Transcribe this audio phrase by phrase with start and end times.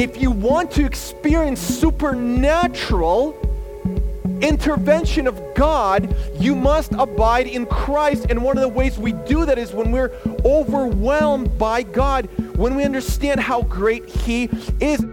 [0.00, 3.36] if you want to experience supernatural
[4.40, 8.24] intervention of God, you must abide in Christ.
[8.30, 10.10] And one of the ways we do that is when we're
[10.42, 14.48] overwhelmed by God, when we understand how great He
[14.80, 15.04] is.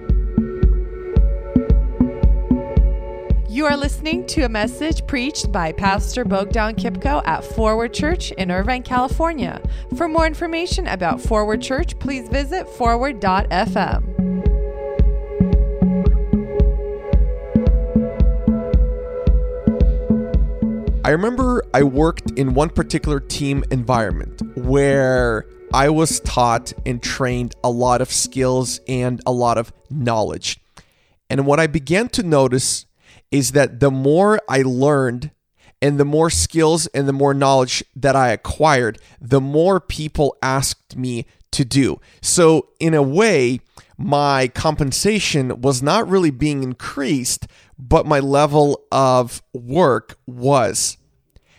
[3.49, 8.51] You are listening to a message preached by Pastor Bogdan Kipko at Forward Church in
[8.51, 9.61] Irvine, California.
[9.97, 14.16] For more information about Forward Church, please visit forward.fm.
[21.07, 27.55] I remember I worked in one particular team environment where I was taught and trained
[27.63, 30.59] a lot of skills and a lot of knowledge.
[31.29, 32.87] And what I began to notice
[33.31, 35.31] is that the more I learned
[35.81, 40.97] and the more skills and the more knowledge that I acquired, the more people asked
[40.97, 42.01] me to do.
[42.21, 43.61] So, in a way,
[43.97, 47.47] my compensation was not really being increased,
[47.79, 50.96] but my level of work was.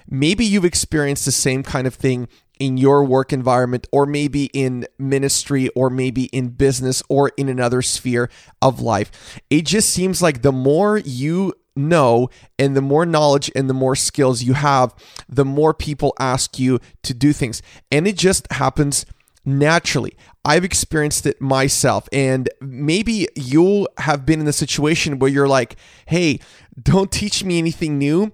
[0.08, 2.28] Maybe you've experienced the same kind of thing
[2.58, 7.82] in your work environment, or maybe in ministry, or maybe in business, or in another
[7.82, 8.28] sphere
[8.60, 9.40] of life.
[9.48, 12.28] It just seems like the more you know
[12.58, 14.94] and the more knowledge and the more skills you have,
[15.28, 17.62] the more people ask you to do things.
[17.92, 19.06] And it just happens
[19.44, 20.16] naturally.
[20.44, 22.08] I've experienced it myself.
[22.12, 26.40] And maybe you have been in a situation where you're like, hey,
[26.80, 28.32] don't teach me anything new.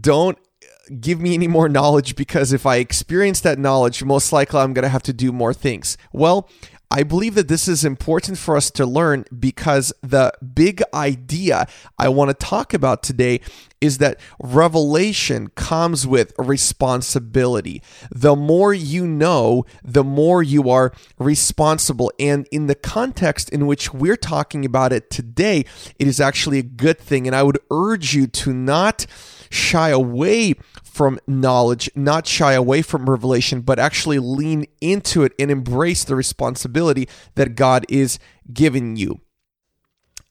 [0.00, 0.38] Don't
[1.00, 4.84] give me any more knowledge because if I experience that knowledge, most likely I'm going
[4.84, 5.96] to have to do more things.
[6.12, 6.48] Well,
[6.90, 11.66] I believe that this is important for us to learn because the big idea
[11.98, 13.40] I want to talk about today
[13.80, 17.82] is that revelation comes with responsibility.
[18.10, 22.12] The more you know, the more you are responsible.
[22.20, 25.64] And in the context in which we're talking about it today,
[25.98, 27.26] it is actually a good thing.
[27.26, 29.06] And I would urge you to not
[29.50, 35.50] shy away from knowledge, not shy away from revelation, but actually lean into it and
[35.50, 38.18] embrace the responsibility that God is
[38.52, 39.20] giving you.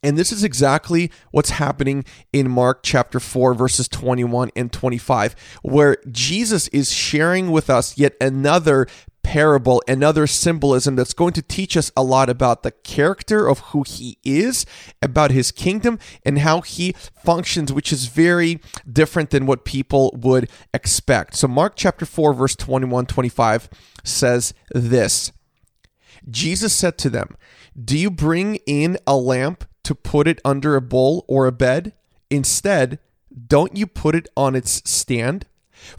[0.06, 5.98] And this is exactly what's happening in Mark chapter 4, verses 21 and 25, where
[6.12, 8.86] Jesus is sharing with us yet another
[9.36, 13.84] parable, another symbolism that's going to teach us a lot about the character of who
[13.86, 14.66] he is,
[15.02, 20.50] about his kingdom, and how he functions, which is very different than what people would
[20.74, 21.36] expect.
[21.36, 23.70] So, Mark chapter 4, verse 21 25
[24.06, 25.34] says this
[26.30, 27.36] Jesus said to them,
[27.78, 31.92] Do you bring in a lamp to put it under a bowl or a bed?
[32.30, 33.00] Instead,
[33.50, 35.46] don't you put it on its stand?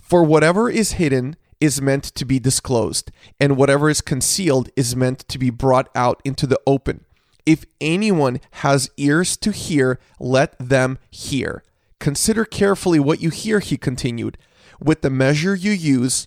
[0.01, 5.21] For whatever is hidden, is meant to be disclosed, and whatever is concealed is meant
[5.29, 7.05] to be brought out into the open.
[7.45, 11.63] If anyone has ears to hear, let them hear.
[12.01, 14.37] Consider carefully what you hear, he continued.
[14.81, 16.27] With the measure you use,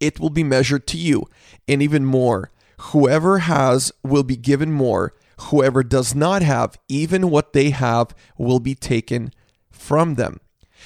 [0.00, 1.26] it will be measured to you,
[1.66, 2.50] and even more.
[2.92, 5.14] Whoever has will be given more.
[5.50, 9.32] Whoever does not have, even what they have, will be taken
[9.70, 10.40] from them.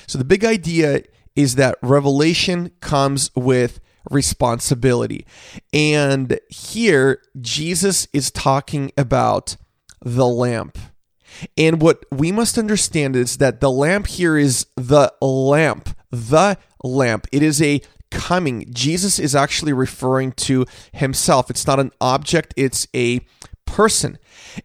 [0.07, 1.03] So the big idea
[1.37, 5.27] is that revelation comes with responsibility.
[5.73, 9.57] And here, Jesus is talking about
[10.01, 10.79] the lamp.
[11.57, 17.27] And what we must understand is that the lamp here is the lamp, the lamp.
[17.33, 18.67] It is a coming.
[18.73, 21.49] Jesus is actually referring to himself.
[21.49, 23.21] It's not an object, it's a
[23.65, 24.19] person.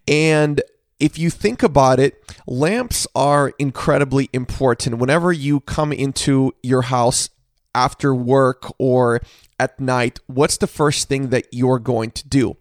[0.07, 0.61] And
[1.00, 4.97] if you think about it, lamps are incredibly important.
[4.97, 7.30] Whenever you come into your house
[7.75, 9.22] after work or
[9.59, 12.58] at night, what's the first thing that you're going to do?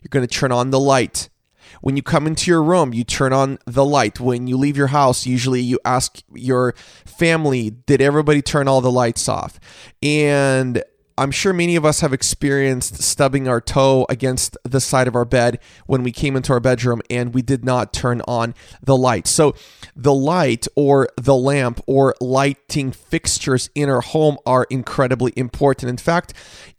[0.00, 1.28] You're going to turn on the light.
[1.80, 4.20] When you come into your room, you turn on the light.
[4.20, 8.90] When you leave your house, usually you ask your family, Did everybody turn all the
[8.90, 9.58] lights off?
[10.02, 10.82] And
[11.18, 15.24] I'm sure many of us have experienced stubbing our toe against the side of our
[15.24, 19.26] bed when we came into our bedroom and we did not turn on the light.
[19.26, 19.54] So,
[19.94, 25.90] the light or the lamp or lighting fixtures in our home are incredibly important.
[25.90, 26.32] In fact,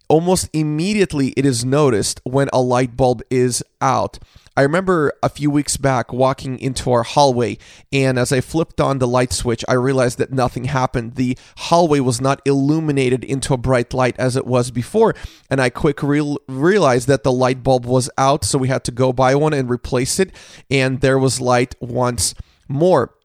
[0.09, 4.19] almost immediately it is noticed when a light bulb is out.
[4.55, 7.57] I remember a few weeks back walking into our hallway,
[7.91, 11.15] and as I flipped on the light switch, I realized that nothing happened.
[11.15, 15.15] The hallway was not illuminated into a bright light as it was before,
[15.49, 18.91] and I quick re- realized that the light bulb was out, so we had to
[18.91, 20.31] go buy one and replace it,
[20.69, 22.35] and there was light once
[22.67, 23.15] more.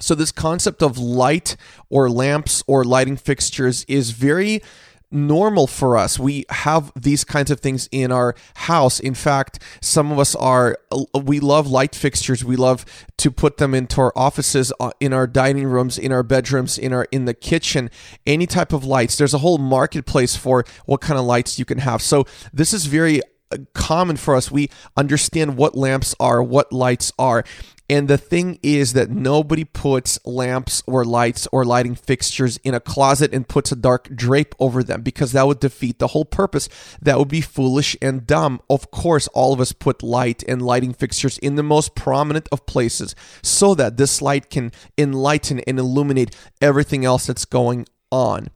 [0.00, 1.56] So, this concept of light
[1.90, 4.62] or lamps or lighting fixtures is very
[5.10, 6.18] normal for us.
[6.18, 9.00] We have these kinds of things in our house.
[9.00, 10.78] In fact, some of us are,
[11.14, 12.44] we love light fixtures.
[12.44, 12.84] We love
[13.18, 16.92] to put them into our offices, uh, in our dining rooms, in our bedrooms, in
[16.92, 17.90] our, in the kitchen,
[18.26, 19.16] any type of lights.
[19.16, 22.02] There's a whole marketplace for what kind of lights you can have.
[22.02, 24.50] So this is very uh, common for us.
[24.50, 27.44] We understand what lamps are, what lights are.
[27.90, 32.80] And the thing is that nobody puts lamps or lights or lighting fixtures in a
[32.80, 36.68] closet and puts a dark drape over them because that would defeat the whole purpose.
[37.00, 38.60] That would be foolish and dumb.
[38.68, 42.66] Of course, all of us put light and lighting fixtures in the most prominent of
[42.66, 48.48] places so that this light can enlighten and illuminate everything else that's going on.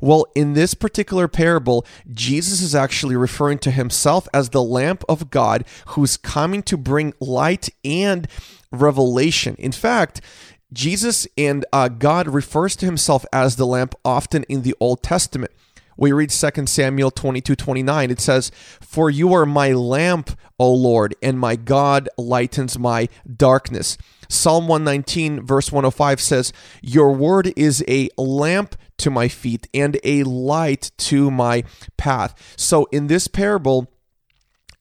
[0.00, 5.30] Well, in this particular parable, Jesus is actually referring to himself as the lamp of
[5.30, 8.28] God who's coming to bring light and
[8.72, 9.54] revelation.
[9.58, 10.20] In fact,
[10.72, 15.52] Jesus and uh, God refers to himself as the lamp often in the Old Testament.
[15.96, 18.10] We read 2 Samuel 22 29.
[18.10, 18.50] It says,
[18.80, 23.96] For you are my lamp, O Lord, and my God lightens my darkness.
[24.28, 30.22] Psalm 119, verse 105 says, Your word is a lamp to my feet and a
[30.24, 31.64] light to my
[31.96, 32.54] path.
[32.56, 33.90] So in this parable,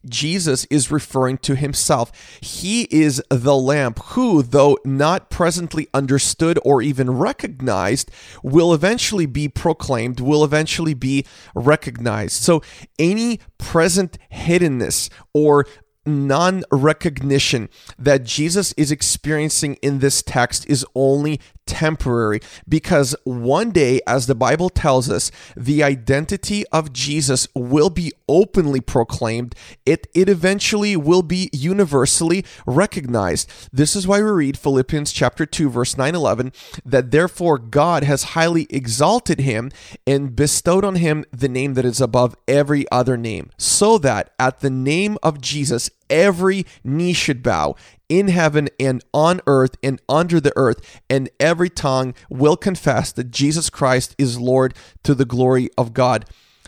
[0.08, 2.12] Jesus is referring to himself.
[2.42, 8.12] He is the lamp who, though not presently understood or even recognized,
[8.44, 12.34] will eventually be proclaimed, will eventually be recognized.
[12.34, 12.62] So,
[13.00, 15.66] any present hiddenness or
[16.06, 24.00] non recognition that Jesus is experiencing in this text is only temporary because one day,
[24.08, 29.56] as the Bible tells us, the identity of Jesus will be openly proclaimed.
[29.86, 33.52] It, it eventually will be universally recognized.
[33.72, 36.54] This is why we read Philippians chapter 2, verse 9 11,
[36.86, 39.72] that therefore God has highly exalted him
[40.06, 44.60] and bestowed on him the name that is above every other name, so that at
[44.60, 47.76] the name of Jesus, every knee should bow
[48.10, 53.32] in heaven and on earth and under the earth, and every tongue will confess that
[53.32, 56.26] Jesus Christ is Lord to the glory of God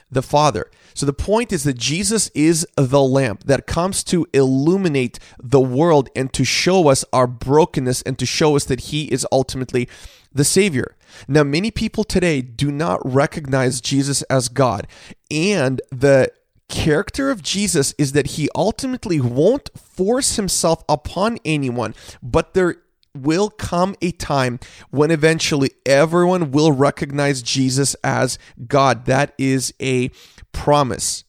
[0.09, 0.69] the Father.
[0.93, 6.09] So the point is that Jesus is the lamp that comes to illuminate the world
[6.15, 9.87] and to show us our brokenness and to show us that He is ultimately
[10.33, 10.95] the Savior.
[11.27, 14.87] Now, many people today do not recognize Jesus as God,
[15.29, 16.31] and the
[16.69, 22.77] character of Jesus is that he ultimately won't force himself upon anyone, but there
[23.15, 24.59] will come a time
[24.91, 28.37] when eventually everyone will recognize Jesus as
[28.67, 29.05] God.
[29.05, 30.11] That is a
[30.51, 31.23] promise.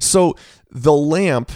[0.00, 0.36] So
[0.70, 1.52] the lamp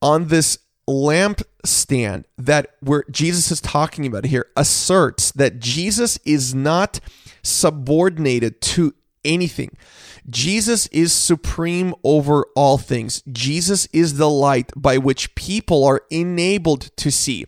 [0.00, 6.54] on this lamp stand that where Jesus is talking about here asserts that Jesus is
[6.54, 7.00] not
[7.42, 8.94] subordinated to
[9.24, 9.76] anything.
[10.28, 13.22] Jesus is supreme over all things.
[13.30, 17.46] Jesus is the light by which people are enabled to see.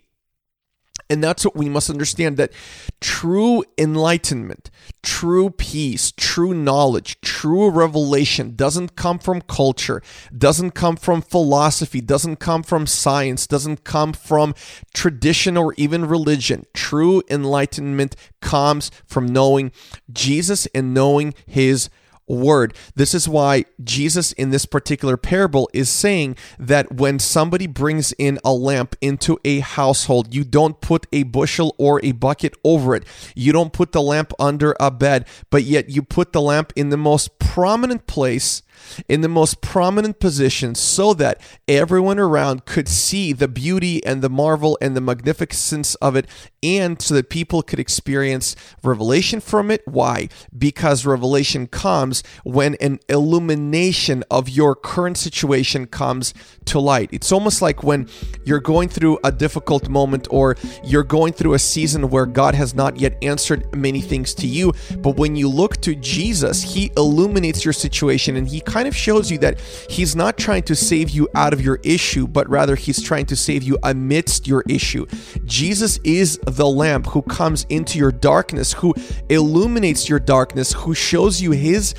[1.13, 2.53] And that's what we must understand that
[2.99, 4.71] true enlightenment,
[5.03, 10.03] true peace, true knowledge, true revelation doesn't come from culture,
[10.35, 14.55] doesn't come from philosophy, doesn't come from science, doesn't come from
[14.95, 16.65] tradition or even religion.
[16.73, 19.71] True enlightenment comes from knowing
[20.11, 21.91] Jesus and knowing his
[22.27, 22.75] word.
[22.95, 28.39] This is why Jesus in this particular parable is saying that when somebody brings in
[28.45, 33.05] a lamp into a household, you don't put a bushel or a bucket over it.
[33.35, 36.91] You don't put the lamp under a bed, but yet you put the lamp in
[36.91, 38.63] the most prominent place
[39.09, 44.31] in the most prominent position so that everyone around could see the beauty and the
[44.31, 46.27] marvel and the magnificence of it,
[46.63, 49.83] and so that people could experience revelation from it.
[49.87, 50.29] Why?
[50.57, 51.67] Because revelation
[52.13, 56.35] comes when an illumination of your current situation comes
[56.67, 57.09] to light.
[57.13, 58.09] It's almost like when
[58.45, 62.75] you're going through a difficult moment or you're going through a season where God has
[62.75, 67.65] not yet answered many things to you, but when you look to Jesus, He illuminates
[67.65, 71.29] your situation and He kind of shows you that he's not trying to save you
[71.35, 75.07] out of your issue, but rather he's trying to save you amidst your issue.
[75.45, 78.95] Jesus is the lamp who comes into your darkness, who
[79.29, 81.95] illuminates your darkness, who shows you his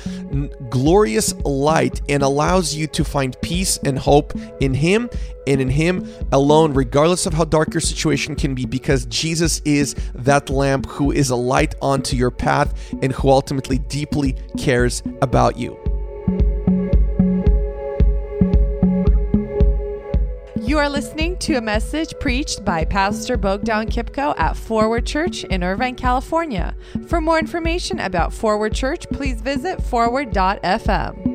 [0.70, 5.08] glorious light and allows you to find peace and hope in him
[5.46, 9.94] and in him alone, regardless of how dark your situation can be, because Jesus is
[10.14, 15.58] that lamp who is a light onto your path and who ultimately deeply cares about
[15.58, 15.83] you.
[20.64, 25.62] You are listening to a message preached by Pastor Bogdan Kipko at Forward Church in
[25.62, 26.74] Irvine, California.
[27.06, 31.33] For more information about Forward Church, please visit forward.fm.